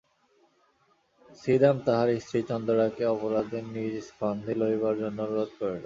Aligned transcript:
ছিদাম 1.39 1.75
তাহার 1.85 2.09
স্ত্রী 2.23 2.39
চন্দরাকে 2.49 3.03
অপরাধ 3.15 3.49
নিজ 3.73 3.93
স্কন্ধে 4.07 4.53
লইবার 4.61 4.95
জন্য 5.01 5.17
অনুরোধ 5.25 5.51
করিল। 5.59 5.79